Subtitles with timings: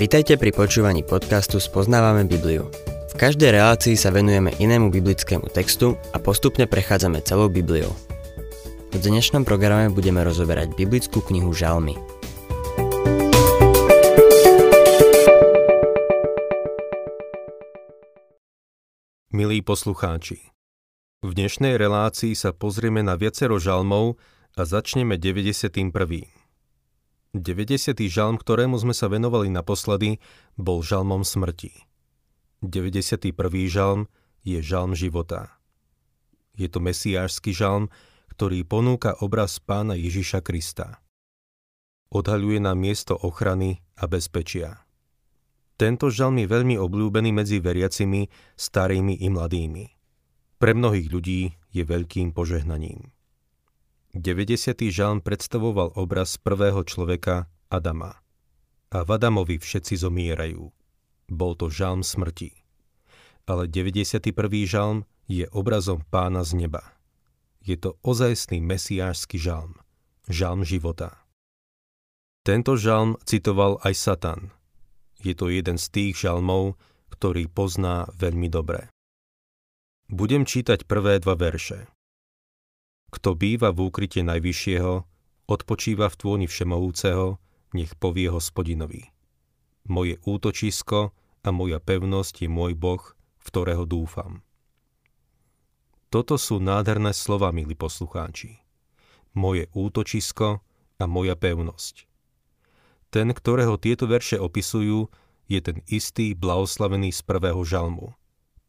[0.00, 2.72] Vitajte pri počúvaní podcastu Spoznávame Bibliu.
[3.12, 7.92] V každej relácii sa venujeme inému biblickému textu a postupne prechádzame celou Bibliou.
[8.88, 12.00] V dnešnom programe budeme rozoberať biblickú knihu Žalmy.
[19.36, 20.48] Milí poslucháči,
[21.20, 24.16] v dnešnej relácii sa pozrieme na viacero žalmov
[24.56, 26.39] a začneme 91.
[27.30, 27.94] 90.
[28.10, 30.18] žalm, ktorému sme sa venovali naposledy,
[30.58, 31.70] bol žalmom smrti.
[32.58, 33.30] 91.
[33.70, 34.10] žalm
[34.42, 35.54] je žalm života.
[36.58, 37.86] Je to mesiášsky žalm,
[38.34, 40.98] ktorý ponúka obraz pána Ježiša Krista.
[42.10, 44.82] Odhaľuje nám miesto ochrany a bezpečia.
[45.78, 48.26] Tento žalm je veľmi obľúbený medzi veriacimi,
[48.58, 49.86] starými i mladými.
[50.58, 53.14] Pre mnohých ľudí je veľkým požehnaním.
[54.10, 54.90] 90.
[54.90, 58.18] žalm predstavoval obraz prvého človeka Adama.
[58.90, 60.66] A v Adamovi všetci zomierajú.
[61.30, 62.58] Bol to žalm smrti.
[63.46, 64.34] Ale 91.
[64.66, 66.82] žalm je obrazom pána z neba.
[67.62, 69.78] Je to ozajstný mesiášsky žalm.
[70.26, 71.22] Žalm života.
[72.42, 74.50] Tento žalm citoval aj Satan.
[75.22, 76.74] Je to jeden z tých žalmov,
[77.14, 78.90] ktorý pozná veľmi dobre.
[80.10, 81.86] Budem čítať prvé dva verše.
[83.10, 84.94] Kto býva v úkryte Najvyššieho,
[85.50, 87.42] odpočíva v tvôni Všemohúceho,
[87.74, 89.10] nech povie hospodinovi.
[89.90, 91.10] Moje útočisko
[91.42, 93.02] a moja pevnosť je môj Boh,
[93.40, 94.46] v ktorého dúfam.
[96.10, 98.58] Toto sú nádherné slova, milí poslucháči.
[99.34, 100.58] Moje útočisko
[100.98, 102.10] a moja pevnosť.
[103.10, 105.10] Ten, ktorého tieto verše opisujú,
[105.50, 108.14] je ten istý blahoslavený z prvého žalmu.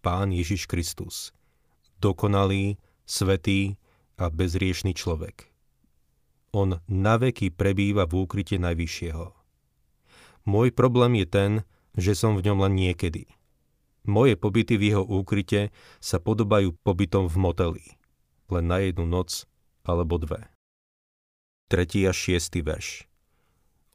[0.02, 1.30] Pán Ježiš Kristus.
[2.02, 3.78] Dokonalý, svetý,
[4.22, 5.50] a bezriešný človek.
[6.54, 9.34] On naveky prebýva v úkryte Najvyššieho.
[10.46, 11.52] Môj problém je ten,
[11.98, 13.26] že som v ňom len niekedy.
[14.06, 17.86] Moje pobyty v jeho úkryte sa podobajú pobytom v moteli.
[18.50, 19.50] Len na jednu noc
[19.82, 20.50] alebo dve.
[21.72, 23.08] Tretí a šiestý verš.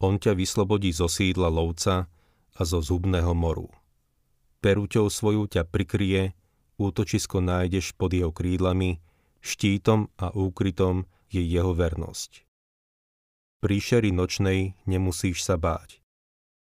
[0.01, 2.09] On ťa vyslobodí zo sídla lovca
[2.57, 3.69] a zo zubného moru.
[4.65, 6.33] Peruťou svoju ťa prikrie,
[6.81, 9.01] útočisko nájdeš pod jeho krídlami,
[9.47, 12.43] štítom a úkrytom je jeho vernosť.
[13.63, 16.03] Príšery nočnej nemusíš sa báť.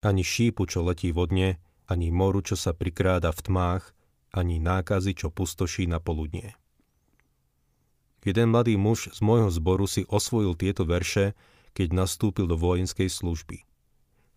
[0.04, 3.84] Ani šípu, čo letí vodne, ani moru, čo sa prikráda v tmách,
[4.34, 6.54] ani nákazy, čo pustoší na poludnie.
[8.24, 11.36] Jeden mladý muž z môjho zboru si osvojil tieto verše,
[11.76, 13.64] keď nastúpil do vojenskej služby.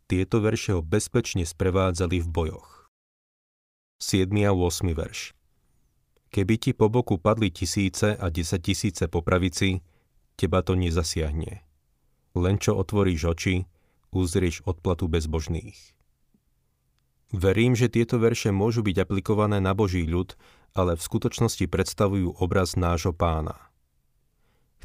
[0.08, 2.92] Tieto verše ho bezpečne sprevádzali v bojoch.
[4.00, 4.32] 7.
[4.44, 4.92] a 8.
[4.92, 5.37] verš
[6.28, 9.24] Keby ti po boku padli tisíce a desať tisíce po
[10.38, 11.64] teba to nezasiahne.
[12.38, 13.66] Len čo otvoríš oči,
[14.14, 15.98] uzrieš odplatu bezbožných.
[17.36, 20.40] Verím, že tieto verše môžu byť aplikované na Boží ľud,
[20.72, 23.68] ale v skutočnosti predstavujú obraz nášho pána.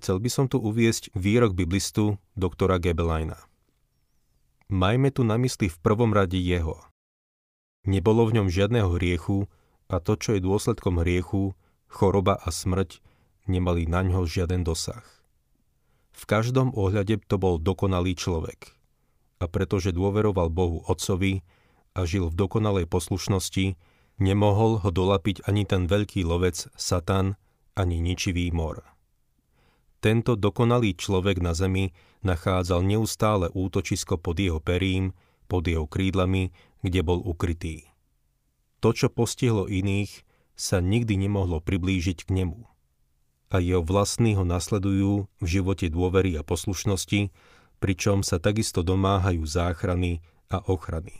[0.03, 3.38] Chcel by som tu uviesť výrok biblistu doktora Gebelajna.
[4.66, 6.82] Majme tu na mysli v prvom rade jeho.
[7.86, 9.47] Nebolo v ňom žiadneho hriechu,
[9.92, 11.53] a to, čo je dôsledkom hriechu,
[11.92, 13.04] choroba a smrť,
[13.44, 15.04] nemali na ňo žiaden dosah.
[16.16, 18.72] V každom ohľade to bol dokonalý človek.
[19.36, 21.44] A pretože dôveroval Bohu Otcovi
[21.92, 23.76] a žil v dokonalej poslušnosti,
[24.16, 27.36] nemohol ho dolapiť ani ten veľký lovec Satan,
[27.76, 28.80] ani ničivý mor.
[30.00, 31.92] Tento dokonalý človek na zemi
[32.24, 35.12] nachádzal neustále útočisko pod jeho perím,
[35.47, 37.91] pod jeho krídlami, kde bol ukrytý
[38.82, 40.26] to, čo postihlo iných,
[40.59, 42.66] sa nikdy nemohlo priblížiť k nemu.
[43.54, 47.31] A jeho vlastní ho nasledujú v živote dôvery a poslušnosti,
[47.78, 50.19] pričom sa takisto domáhajú záchrany
[50.50, 51.15] a ochrany.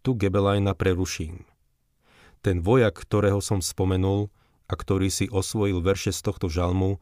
[0.00, 1.44] Tu Gebelajna preruším.
[2.40, 4.32] Ten vojak, ktorého som spomenul
[4.64, 6.96] a ktorý si osvojil verše z tohto žalmu,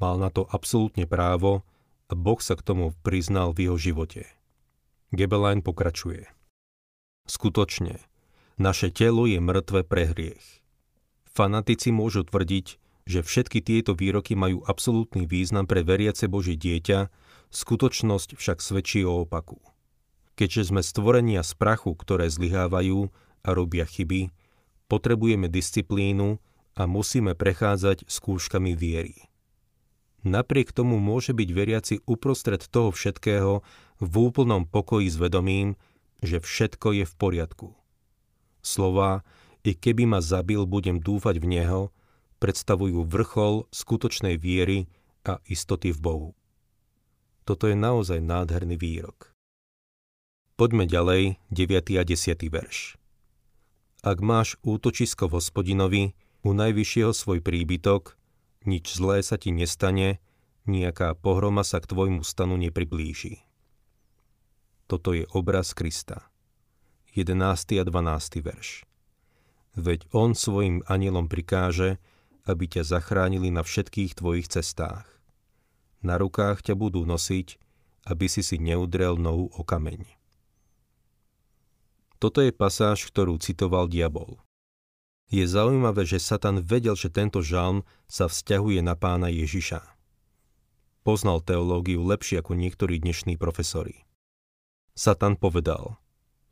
[0.00, 1.60] mal na to absolútne právo
[2.08, 4.24] a Boh sa k tomu priznal v jeho živote.
[5.12, 6.24] Gebelajn pokračuje.
[7.28, 8.00] Skutočne,
[8.58, 10.62] naše telo je mŕtve pre hriech.
[11.30, 12.66] Fanatici môžu tvrdiť,
[13.08, 17.08] že všetky tieto výroky majú absolútny význam pre veriace Božie dieťa,
[17.48, 19.56] skutočnosť však svedčí o opaku.
[20.36, 23.08] Keďže sme stvorenia z prachu, ktoré zlyhávajú
[23.46, 24.28] a robia chyby,
[24.90, 26.36] potrebujeme disciplínu
[26.76, 29.30] a musíme prechádzať skúškami viery.
[30.26, 33.62] Napriek tomu môže byť veriaci uprostred toho všetkého
[34.02, 35.78] v úplnom pokoji s vedomím,
[36.18, 37.77] že všetko je v poriadku.
[38.60, 39.22] Slova
[39.66, 41.82] i keby ma zabil, budem dúfať v Neho,
[42.38, 44.86] predstavujú vrchol skutočnej viery
[45.26, 46.30] a istoty v Bohu.
[47.44, 49.32] Toto je naozaj nádherný výrok.
[50.58, 52.00] Poďme ďalej, 9.
[52.00, 52.48] a 10.
[52.50, 52.98] verš.
[54.02, 56.02] Ak máš útočisko v hospodinovi,
[56.46, 58.14] u najvyššieho svoj príbytok,
[58.62, 60.22] nič zlé sa ti nestane,
[60.68, 63.42] nejaká pohroma sa k tvojmu stanu nepriblíži.
[64.86, 66.27] Toto je obraz Krista.
[67.16, 67.80] 11.
[67.80, 68.44] a 12.
[68.44, 68.84] verš.
[69.78, 71.96] Veď on svojim anielom prikáže,
[72.44, 75.08] aby ťa zachránili na všetkých tvojich cestách.
[76.04, 77.56] Na rukách ťa budú nosiť,
[78.08, 80.04] aby si si neudrel nohu o kameň.
[82.18, 84.42] Toto je pasáž, ktorú citoval diabol.
[85.28, 89.84] Je zaujímavé, že Satan vedel, že tento žalm sa vzťahuje na pána Ježiša.
[91.04, 94.08] Poznal teológiu lepšie ako niektorí dnešní profesori.
[94.98, 96.00] Satan povedal,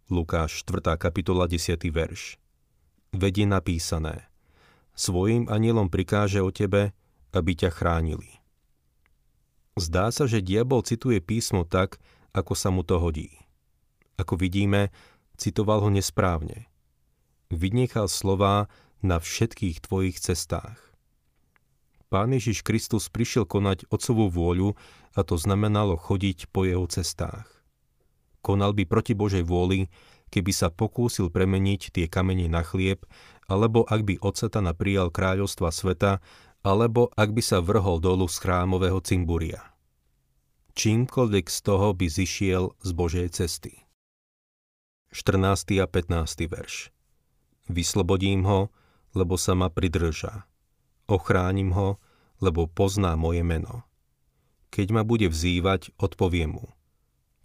[0.06, 0.94] Lukáš 4.
[1.02, 1.82] kapitola 10.
[1.90, 2.38] verš,
[3.10, 4.30] Vedie napísané,
[4.94, 6.94] svojim anielom prikáže o tebe,
[7.34, 8.38] aby ťa chránili.
[9.74, 11.98] Zdá sa, že diabol cituje písmo tak,
[12.30, 13.34] ako sa mu to hodí.
[14.14, 14.94] Ako vidíme,
[15.34, 16.70] citoval ho nesprávne.
[17.50, 18.70] Vynechal slová
[19.02, 20.78] na všetkých tvojich cestách.
[22.14, 24.78] Pán Ježiš Kristus prišiel konať Otcovú vôľu
[25.18, 27.55] a to znamenalo chodiť po jeho cestách.
[28.46, 29.90] Konal by proti Božej vôli,
[30.30, 33.02] keby sa pokúsil premeniť tie kamene na chlieb,
[33.50, 36.22] alebo ak by od Satana prijal kráľovstva sveta,
[36.62, 39.74] alebo ak by sa vrhol dolu z chrámového cimburia.
[40.78, 43.82] Čímkoľvek z toho by zišiel z Božej cesty.
[45.10, 45.82] 14.
[45.82, 46.46] a 15.
[46.46, 46.94] verš.
[47.66, 48.70] Vyslobodím ho,
[49.10, 50.46] lebo sa ma pridrža.
[51.10, 51.98] Ochránim ho,
[52.38, 53.82] lebo pozná moje meno.
[54.70, 56.76] Keď ma bude vzývať, odpoviem mu.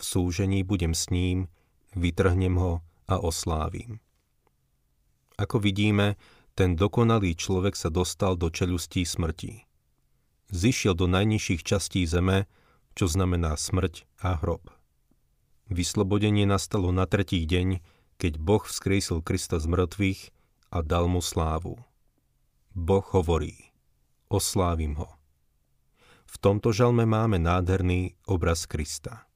[0.01, 1.45] V súžení budem s ním,
[1.93, 4.01] vytrhnem ho a oslávim.
[5.37, 6.17] Ako vidíme,
[6.57, 9.61] ten dokonalý človek sa dostal do čelustí smrti.
[10.49, 12.49] Zišiel do najnižších častí zeme,
[12.97, 14.73] čo znamená smrť a hrob.
[15.69, 17.79] Vyslobodenie nastalo na tretí deň,
[18.17, 20.21] keď Boh vzkriesil Krista z mŕtvych
[20.73, 21.77] a dal mu slávu.
[22.73, 23.69] Boh hovorí,
[24.33, 25.13] oslávim ho.
[26.25, 29.30] V tomto žalme máme nádherný obraz Krista.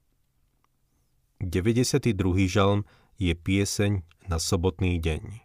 [1.43, 2.15] 92.
[2.47, 2.87] žalm
[3.19, 5.43] je pieseň na sobotný deň.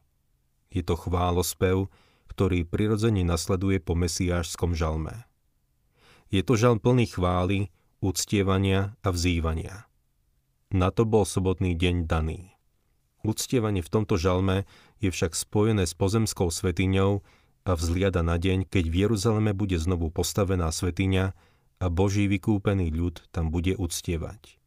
[0.70, 1.90] Je to chválospev,
[2.31, 5.26] ktorý prirodzene nasleduje po mesiášskom žalme.
[6.31, 9.90] Je to žalm plný chvály, uctievania a vzývania.
[10.70, 12.54] Na to bol sobotný deň daný.
[13.26, 14.70] Uctievanie v tomto žalme
[15.02, 17.19] je však spojené s pozemskou svetiňou
[17.66, 21.34] a vzliada na deň, keď v Jeruzaleme bude znovu postavená svetiňa
[21.82, 24.59] a Boží vykúpený ľud tam bude uctievať.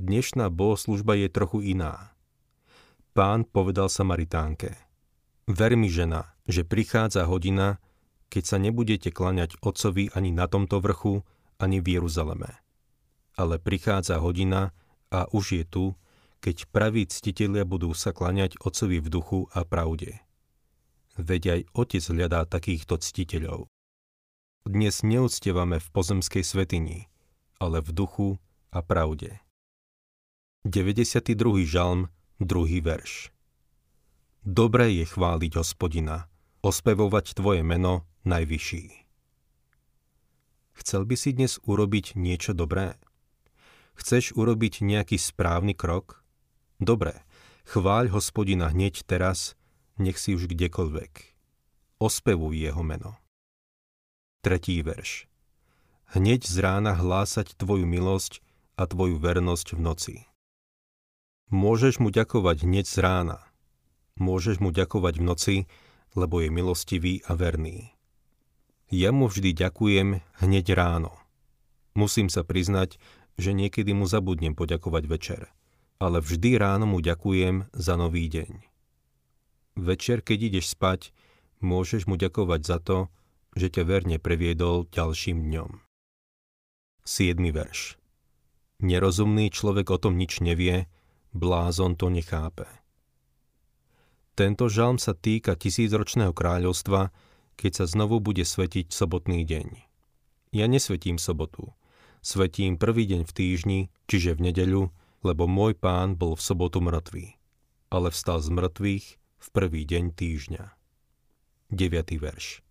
[0.00, 2.12] Dnešná bohoslužba je trochu iná.
[3.12, 4.76] Pán povedal Samaritánke,
[5.44, 7.80] ver mi žena, že prichádza hodina,
[8.32, 11.20] keď sa nebudete klaňať otcovi ani na tomto vrchu,
[11.60, 12.56] ani v Jeruzaleme.
[13.36, 14.72] Ale prichádza hodina,
[15.12, 15.84] a už je tu,
[16.40, 20.18] keď praví ctitelia budú sa klaňať Otcovi v duchu a pravde.
[21.20, 23.68] Veď aj Otec hľadá takýchto ctiteľov.
[24.64, 27.12] Dnes neúctievame v pozemskej svetini,
[27.60, 28.28] ale v duchu
[28.72, 29.38] a pravde.
[30.62, 31.66] 92.
[31.66, 32.06] žalm,
[32.38, 32.86] 2.
[32.86, 33.34] verš
[34.46, 36.30] Dobré je chváliť hospodina,
[36.62, 39.02] ospevovať tvoje meno najvyšší.
[40.78, 42.94] Chcel by si dnes urobiť niečo dobré?
[43.98, 46.22] Chceš urobiť nejaký správny krok?
[46.78, 47.26] Dobre,
[47.66, 49.58] chváľ hospodina hneď teraz,
[49.98, 51.34] nech si už kdekoľvek.
[51.98, 53.18] Ospevuj jeho meno.
[54.46, 55.26] Tretí verš.
[56.14, 58.38] Hneď z rána hlásať tvoju milosť
[58.78, 60.16] a tvoju vernosť v noci.
[61.48, 63.38] Môžeš mu ďakovať hneď z rána.
[64.20, 65.56] Môžeš mu ďakovať v noci,
[66.12, 67.96] lebo je milostivý a verný.
[68.92, 71.16] Ja mu vždy ďakujem hneď ráno.
[71.96, 73.00] Musím sa priznať,
[73.40, 75.42] že niekedy mu zabudnem poďakovať večer,
[75.96, 78.60] ale vždy ráno mu ďakujem za nový deň.
[79.80, 81.16] Večer, keď ideš spať,
[81.64, 83.08] môžeš mu ďakovať za to,
[83.56, 85.80] že ťa verne previedol ďalším dňom.
[87.08, 87.40] 7.
[87.48, 87.96] verš
[88.84, 90.91] Nerozumný človek o tom nič nevie,
[91.36, 92.64] blázon to nechápe.
[94.32, 97.12] Tento žalm sa týka tisícročného kráľovstva,
[97.60, 99.68] keď sa znovu bude svetiť sobotný deň.
[100.56, 101.76] Ja nesvetím sobotu,
[102.22, 104.94] Svetím prvý deň v týždni, čiže v nedeľu,
[105.26, 107.34] lebo môj pán bol v sobotu mŕtvý,
[107.90, 110.64] ale vstal z mŕtvych v prvý deň týždňa.
[111.74, 112.22] 9.
[112.22, 112.62] verš.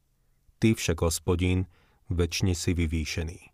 [0.64, 1.68] Ty však, hospodín,
[2.08, 3.51] väčšine si vyvýšený.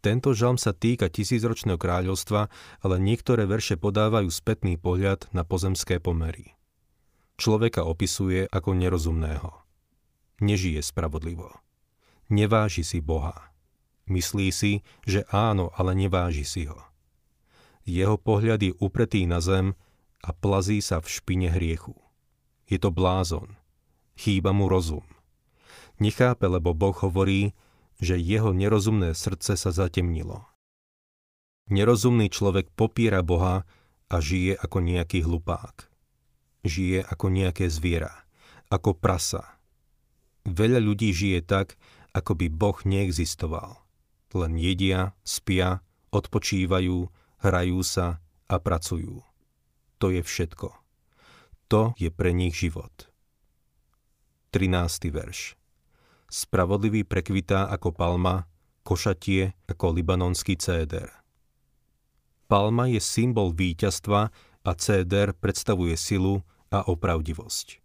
[0.00, 2.48] Tento žalm sa týka tisícročného kráľovstva,
[2.80, 6.56] ale niektoré verše podávajú spätný pohľad na pozemské pomery.
[7.36, 9.52] Človeka opisuje ako nerozumného.
[10.40, 11.52] Nežije spravodlivo.
[12.32, 13.52] Neváži si Boha.
[14.08, 16.80] Myslí si, že áno, ale neváži si ho.
[17.84, 19.76] Jeho pohľad je upretý na zem
[20.24, 21.96] a plazí sa v špine hriechu.
[22.68, 23.56] Je to blázon.
[24.16, 25.04] Chýba mu rozum.
[26.00, 27.52] Nechápe, lebo Boh hovorí,
[28.00, 30.48] že jeho nerozumné srdce sa zatemnilo.
[31.68, 33.68] Nerozumný človek popiera Boha
[34.10, 35.86] a žije ako nejaký hlupák.
[36.66, 38.26] Žije ako nejaké zviera,
[38.72, 39.60] ako prasa.
[40.48, 41.76] Veľa ľudí žije tak,
[42.16, 43.78] ako by Boh neexistoval.
[44.34, 47.06] Len jedia, spia, odpočívajú,
[47.44, 48.18] hrajú sa
[48.50, 49.22] a pracujú.
[50.00, 50.74] To je všetko.
[51.70, 53.12] To je pre nich život.
[54.50, 55.14] 13.
[55.14, 55.59] verš
[56.30, 58.46] Spravodlivý prekvitá ako palma,
[58.86, 61.10] košatie ako libanonský céder.
[62.46, 64.30] Palma je symbol víťazstva
[64.62, 67.82] a céder predstavuje silu a opravdivosť.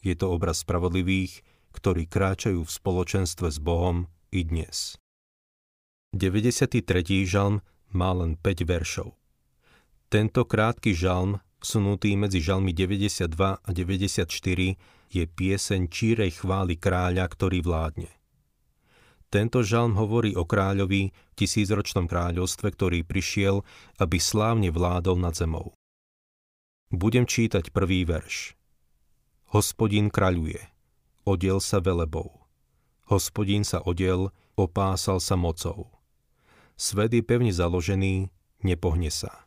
[0.00, 1.44] Je to obraz spravodlivých,
[1.76, 4.96] ktorí kráčajú v spoločenstve s Bohom i dnes.
[6.16, 6.80] 93.
[7.28, 7.60] žalm
[7.92, 9.12] má len 5 veršov.
[10.08, 14.28] Tento krátky žalm, vsunutý medzi žalmy 92 a 94,
[15.10, 18.10] je pieseň čírej chvály kráľa, ktorý vládne.
[19.26, 23.66] Tento žalm hovorí o kráľovi v tisícročnom kráľovstve, ktorý prišiel,
[23.98, 25.74] aby slávne vládol nad zemou.
[26.94, 28.54] Budem čítať prvý verš.
[29.50, 30.62] Hospodin kráľuje,
[31.26, 32.46] odiel sa velebou.
[33.10, 35.90] Hospodin sa odiel, opásal sa mocou.
[36.78, 38.30] Svet je pevne založený,
[38.62, 39.45] nepohne sa.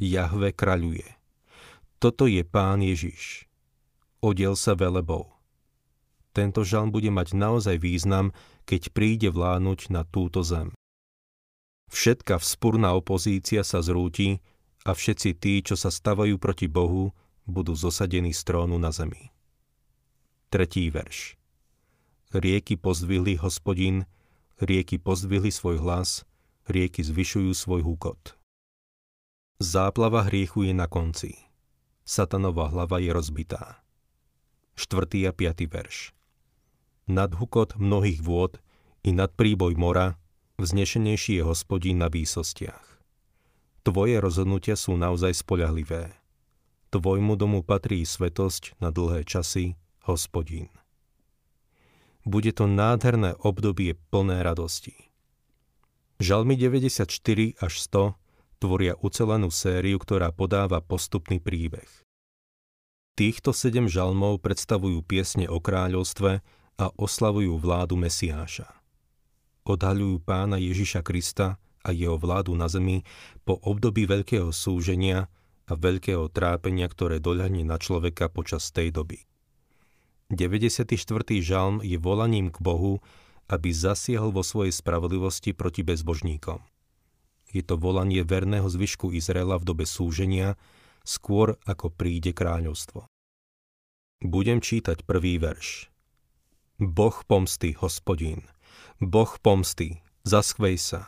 [0.00, 1.06] Jahve kráľuje.
[2.00, 3.50] Toto je pán Ježiš
[4.20, 5.32] odiel sa velebou.
[6.30, 8.30] Tento žalm bude mať naozaj význam,
[8.68, 10.70] keď príde vládnuť na túto zem.
[11.90, 14.38] Všetká vzpurná opozícia sa zrúti
[14.86, 17.10] a všetci tí, čo sa stavajú proti Bohu,
[17.50, 19.34] budú zosadení z trónu na zemi.
[20.54, 21.34] Tretí verš.
[22.30, 24.06] Rieky pozdvihli hospodin,
[24.62, 26.22] rieky pozdvihli svoj hlas,
[26.70, 28.38] rieky zvyšujú svoj húkot.
[29.60, 31.36] Záplava hriechu je na konci.
[32.08, 33.84] Satanová hlava je rozbitá.
[34.72, 35.28] 4.
[35.28, 35.68] a 5.
[35.68, 36.16] verš.
[37.04, 38.56] Nad hukot mnohých vôd
[39.04, 40.16] i nad príboj mora
[40.56, 43.04] vznešenejší je hospodín na výsostiach.
[43.84, 46.08] Tvoje rozhodnutia sú naozaj spoľahlivé.
[46.88, 49.76] Tvojmu domu patrí svetosť na dlhé časy,
[50.08, 50.72] hospodín.
[52.24, 54.96] Bude to nádherné obdobie plné radosti.
[56.16, 57.12] Žalmy 94
[57.60, 58.19] až 100
[58.60, 61.88] tvoria ucelenú sériu, ktorá podáva postupný príbeh.
[63.16, 66.40] Týchto sedem žalmov predstavujú piesne o kráľovstve
[66.80, 68.68] a oslavujú vládu Mesiáša.
[69.64, 73.04] Odhaľujú pána Ježiša Krista a jeho vládu na zemi
[73.44, 75.28] po období veľkého súženia
[75.68, 79.24] a veľkého trápenia, ktoré doľahne na človeka počas tej doby.
[80.30, 80.86] 94.
[81.42, 83.02] žalm je volaním k Bohu,
[83.50, 86.62] aby zasiahol vo svojej spravodlivosti proti bezbožníkom.
[87.50, 90.54] Je to volanie verného zvyšku Izraela v dobe súženia,
[91.02, 93.10] skôr ako príde kráľovstvo.
[94.22, 95.90] Budem čítať prvý verš.
[96.80, 98.46] Boh pomsty, hospodín,
[99.00, 101.02] Boh pomsty, zaschvej sa.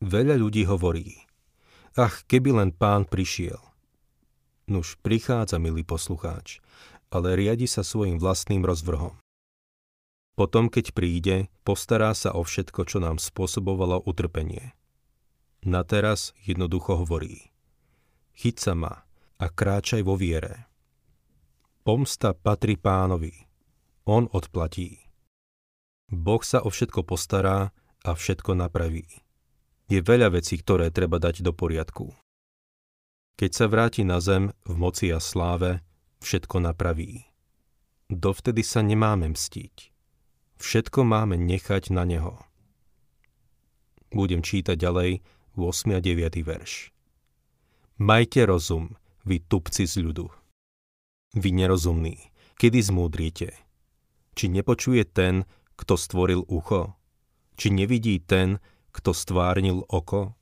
[0.00, 1.28] Veľa ľudí hovorí,
[1.96, 3.60] ach, keby len pán prišiel.
[4.70, 6.62] Nuž prichádza, milý poslucháč,
[7.10, 9.18] ale riadi sa svojim vlastným rozvrhom.
[10.38, 11.36] Potom, keď príde,
[11.66, 14.72] postará sa o všetko, čo nám spôsobovalo utrpenie.
[15.60, 17.50] Na teraz jednoducho hovorí
[18.40, 18.94] chyť sa ma
[19.36, 20.72] a kráčaj vo viere.
[21.84, 23.32] Pomsta patrí pánovi.
[24.08, 24.96] On odplatí.
[26.08, 27.68] Boh sa o všetko postará
[28.00, 29.04] a všetko napraví.
[29.92, 32.16] Je veľa vecí, ktoré treba dať do poriadku.
[33.36, 35.84] Keď sa vráti na zem v moci a sláve,
[36.24, 37.28] všetko napraví.
[38.08, 39.92] Dovtedy sa nemáme mstiť.
[40.60, 42.36] Všetko máme nechať na Neho.
[44.12, 45.22] Budem čítať ďalej
[45.56, 45.94] 8.
[45.94, 46.46] a 9.
[46.46, 46.94] verš.
[47.98, 48.94] Majte rozum,
[49.26, 50.30] vy tupci z ľudu.
[51.34, 53.58] Vy nerozumní, kedy zmúdriete?
[54.38, 55.42] Či nepočuje ten,
[55.74, 56.94] kto stvoril ucho?
[57.58, 58.62] Či nevidí ten,
[58.94, 60.38] kto stvárnil oko?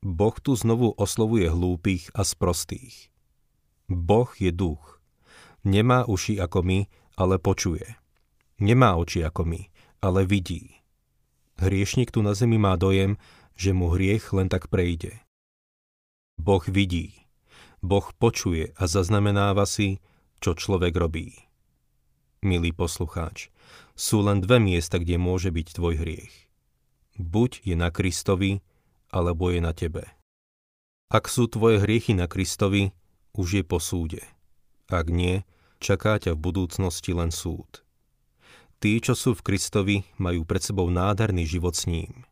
[0.00, 3.12] Boh tu znovu oslovuje hlúpych a sprostých.
[3.84, 4.96] Boh je duch.
[5.60, 6.78] Nemá uši ako my,
[7.20, 7.84] ale počuje.
[8.64, 9.60] Nemá oči ako my,
[10.00, 10.72] ale vidí.
[11.58, 13.18] Hriešnik tu na zemi má dojem,
[13.58, 15.18] že mu hriech len tak prejde.
[16.38, 17.26] Boh vidí.
[17.82, 19.98] Boh počuje a zaznamenáva si,
[20.38, 21.34] čo človek robí.
[22.38, 23.50] Milý poslucháč,
[23.98, 26.34] sú len dve miesta, kde môže byť tvoj hriech.
[27.18, 28.62] Buď je na Kristovi,
[29.10, 30.06] alebo je na tebe.
[31.10, 32.94] Ak sú tvoje hriechy na Kristovi,
[33.34, 34.22] už je po súde.
[34.86, 35.42] Ak nie,
[35.82, 37.82] čaká ťa v budúcnosti len súd.
[38.78, 42.27] Tí, čo sú v Kristovi, majú pred sebou nádherný život s ním.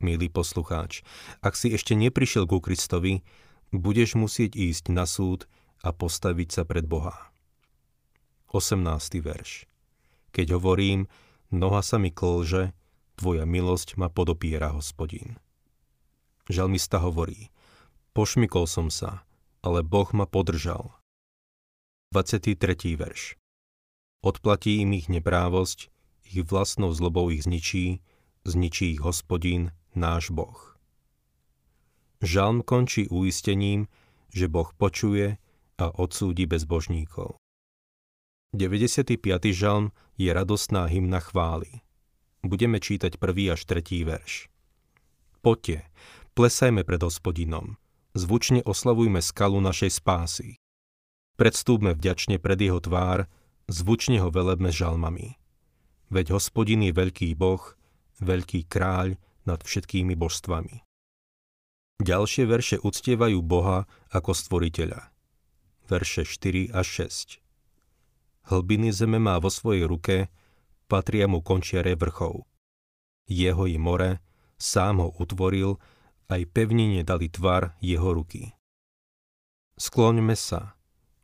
[0.00, 1.04] Milý poslucháč,
[1.44, 3.22] ak si ešte neprišiel ku Kristovi,
[3.70, 5.46] budeš musieť ísť na súd
[5.80, 7.30] a postaviť sa pred Boha.
[8.50, 8.82] 18.
[9.22, 9.70] verš
[10.34, 11.06] Keď hovorím,
[11.54, 12.74] noha sa mi klže,
[13.14, 15.38] tvoja milosť ma podopiera, hospodín.
[16.50, 17.54] Žalmista hovorí,
[18.10, 19.22] pošmykol som sa,
[19.62, 20.90] ale Boh ma podržal.
[22.10, 22.58] 23.
[22.98, 23.38] verš
[24.20, 25.94] Odplatí im ich neprávosť,
[26.26, 28.02] ich vlastnou zlobou ich zničí,
[28.42, 30.76] zničí ich hospodín, náš Boh.
[32.20, 33.88] Žalm končí uistením,
[34.28, 35.40] že Boh počuje
[35.80, 37.40] a odsúdi bezbožníkov.
[38.52, 39.16] 95.
[39.54, 41.80] žalm je radostná hymna chvály.
[42.42, 44.50] Budeme čítať prvý až tretí verš.
[45.40, 45.88] Poďte,
[46.36, 47.80] plesajme pred hospodinom,
[48.12, 50.60] zvučne oslavujme skalu našej spásy.
[51.40, 53.24] Predstúpme vďačne pred jeho tvár,
[53.70, 55.40] zvučne ho velebme žalmami.
[56.12, 57.62] Veď hospodin je veľký boh,
[58.20, 59.16] veľký kráľ
[59.50, 60.86] nad všetkými božstvami.
[62.00, 65.10] Ďalšie verše uctievajú Boha ako stvoriteľa.
[65.90, 67.42] Verše 4 až 6.
[68.48, 70.32] Hlbiny zeme má vo svojej ruke,
[70.88, 72.46] patria mu končiare vrchov.
[73.28, 74.24] Jeho i more,
[74.56, 75.76] sám ho utvoril,
[76.30, 78.54] aj pevnine dali tvar jeho ruky.
[79.76, 80.78] Skloňme sa,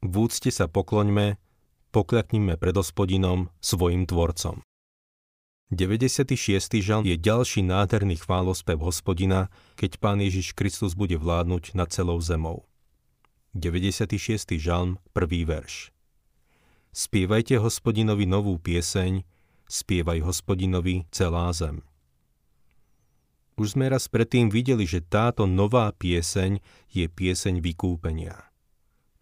[0.04, 1.40] v úcte sa pokloňme,
[1.90, 4.60] pokľaknime pred hospodinom, svojim tvorcom.
[5.66, 6.78] 96.
[6.78, 12.70] žalm je ďalší nádherný chválospev hospodina, keď Pán Ježiš Kristus bude vládnuť nad celou zemou.
[13.50, 14.14] 96.
[14.62, 15.90] žalm, prvý verš.
[16.94, 19.26] Spievajte hospodinovi novú pieseň,
[19.66, 21.82] spievaj hospodinovi celá zem.
[23.58, 26.62] Už sme raz predtým videli, že táto nová pieseň
[26.94, 28.38] je pieseň vykúpenia.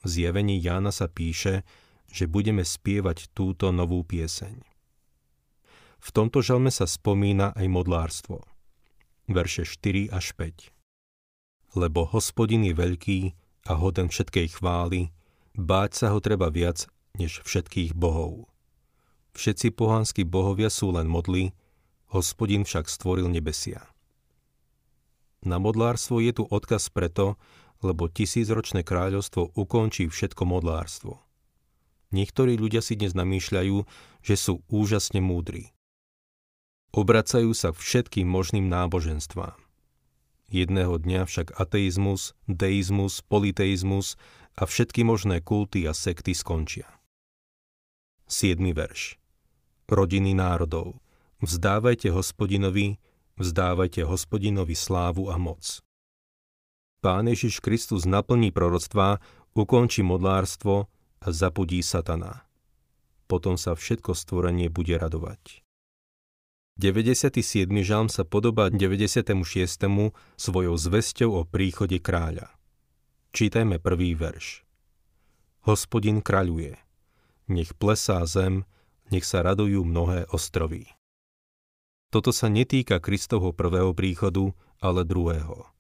[0.04, 1.64] V zjavení Jána sa píše,
[2.12, 4.74] že budeme spievať túto novú pieseň.
[6.04, 8.44] V tomto žalme sa spomína aj modlárstvo.
[9.25, 11.80] Verše 4 až 5.
[11.80, 13.21] Lebo hospodin je veľký
[13.64, 15.17] a hoden všetkej chvály,
[15.56, 16.84] báť sa ho treba viac
[17.17, 18.52] než všetkých bohov.
[19.32, 21.56] Všetci pohanskí bohovia sú len modly,
[22.12, 23.88] hospodin však stvoril nebesia.
[25.40, 27.40] Na modlárstvo je tu odkaz preto,
[27.80, 31.17] lebo tisícročné kráľovstvo ukončí všetko modlárstvo.
[32.12, 33.76] Niektorí ľudia si dnes namýšľajú,
[34.21, 35.74] že sú úžasne múdri.
[36.95, 39.59] Obracajú sa k všetkým možným náboženstvám.
[40.47, 44.15] Jedného dňa však ateizmus, deizmus, politeizmus
[44.54, 46.87] a všetky možné kulty a sekty skončia.
[48.30, 48.63] 7.
[48.71, 49.19] verš
[49.91, 51.02] Rodiny národov.
[51.43, 53.02] Vzdávajte hospodinovi,
[53.43, 55.83] vzdávajte hospodinovi slávu a moc.
[57.02, 59.19] Pán Ježiš Kristus naplní proroctvá,
[59.59, 60.87] ukončí modlárstvo
[61.19, 62.47] a zapudí satana.
[63.26, 65.63] Potom sa všetko stvorenie bude radovať.
[66.75, 67.71] 97.
[67.87, 69.30] žalm sa podobá 96.
[70.34, 72.50] svojou zvesťou o príchode kráľa.
[73.30, 74.67] Čítajme prvý verš.
[75.71, 76.75] Hospodin kráľuje.
[77.47, 78.67] Nech plesá zem,
[79.15, 80.91] nech sa radujú mnohé ostrovy.
[82.10, 84.50] Toto sa netýka Kristovho prvého príchodu,
[84.82, 85.71] ale druhého.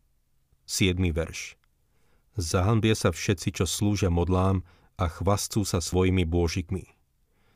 [0.62, 0.94] 7.
[1.10, 1.58] verš.
[2.38, 4.62] Zahambia sa všetci, čo slúžia modlám
[4.94, 6.86] a chvastcú sa svojimi bôžikmi.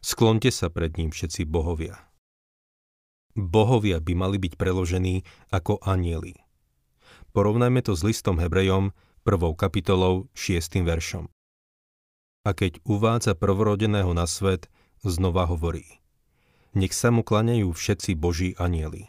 [0.03, 2.08] Sklonte sa pred ním všetci bohovia.
[3.38, 5.22] Bohovia by mali byť preložení
[5.55, 6.35] ako anieli.
[7.31, 8.90] Porovnajme to s listom Hebrejom,
[9.22, 11.31] prvou kapitolou, šiestým veršom.
[12.42, 14.66] A keď uvádza prvorodeného na svet,
[15.07, 16.03] znova hovorí.
[16.74, 19.07] Nech sa mu klaňajú všetci Boží anieli.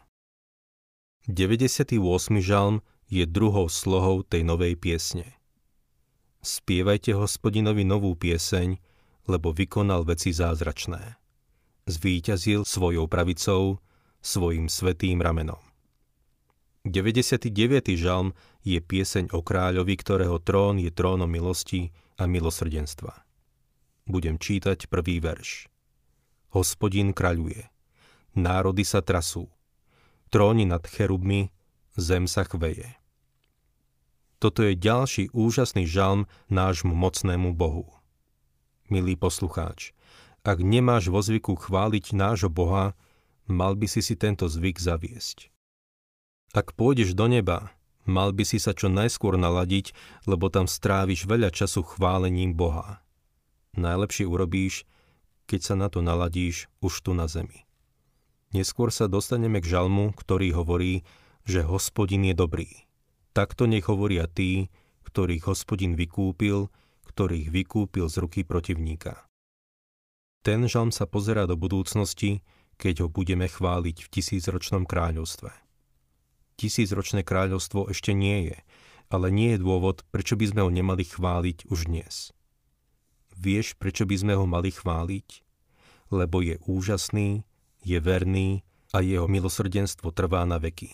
[1.26, 1.98] 98.
[2.38, 5.42] žalm je druhou slohou tej novej piesne.
[6.46, 8.78] Spievajte hospodinovi novú pieseň,
[9.26, 11.18] lebo vykonal veci zázračné.
[11.90, 13.82] Zvíťazil svojou pravicou,
[14.20, 15.60] svojim svetým ramenom.
[16.88, 17.52] 99.
[18.00, 18.32] žalm
[18.64, 23.14] je pieseň o kráľovi, ktorého trón je trónom milosti a milosrdenstva.
[24.08, 25.68] Budem čítať prvý verš.
[26.56, 27.68] Hospodin kráľuje.
[28.34, 29.52] Národy sa trasú.
[30.34, 31.52] Tróni nad cherubmi,
[32.00, 32.98] zem sa chveje.
[34.40, 37.92] Toto je ďalší úžasný žalm nášmu mocnému Bohu.
[38.88, 39.92] Milý poslucháč,
[40.48, 42.96] ak nemáš vo zvyku chváliť nášho Boha,
[43.50, 45.50] mal by si si tento zvyk zaviesť.
[46.54, 47.74] Ak pôjdeš do neba,
[48.06, 49.94] mal by si sa čo najskôr naladiť,
[50.30, 53.02] lebo tam stráviš veľa času chválením Boha.
[53.78, 54.86] Najlepšie urobíš,
[55.50, 57.66] keď sa na to naladíš už tu na zemi.
[58.50, 61.06] Neskôr sa dostaneme k žalmu, ktorý hovorí,
[61.46, 62.70] že hospodin je dobrý.
[63.34, 64.74] Takto nech hovoria tí,
[65.06, 66.70] ktorých hospodin vykúpil,
[67.06, 69.26] ktorých vykúpil z ruky protivníka.
[70.42, 72.42] Ten žalm sa pozerá do budúcnosti,
[72.80, 75.52] keď ho budeme chváliť v tisícročnom kráľovstve.
[76.56, 78.58] tisícročné kráľovstvo ešte nie je,
[79.12, 82.32] ale nie je dôvod, prečo by sme ho nemali chváliť už dnes.
[83.36, 85.44] Vieš, prečo by sme ho mali chváliť?
[86.12, 87.44] Lebo je úžasný,
[87.84, 88.64] je verný
[88.96, 90.92] a jeho milosrdenstvo trvá na veky.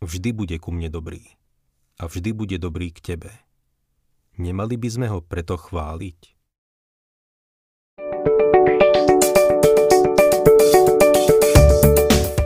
[0.00, 1.24] Vždy bude ku mne dobrý.
[2.00, 3.32] A vždy bude dobrý k tebe.
[4.40, 6.39] Nemali by sme ho preto chváliť?